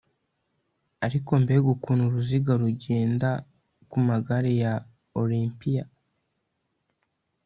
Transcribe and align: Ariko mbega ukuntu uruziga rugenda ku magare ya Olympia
Ariko 1.05 1.31
mbega 1.41 1.67
ukuntu 1.75 2.03
uruziga 2.05 2.51
rugenda 2.63 3.29
ku 3.89 3.97
magare 4.07 4.51
ya 4.63 4.73
Olympia 5.21 5.83